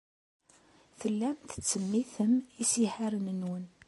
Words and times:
Tellam 0.99 1.37
tettsemmitem 1.49 2.33
isihaṛen-nwen. 2.61 3.65